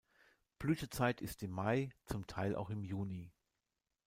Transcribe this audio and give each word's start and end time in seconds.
Blütezeit 0.57 1.21
ist 1.21 1.43
im 1.43 1.51
Mai, 1.51 1.91
zum 2.05 2.25
Teil 2.25 2.55
auch 2.55 2.71
im 2.71 2.83
Juni. 2.83 3.31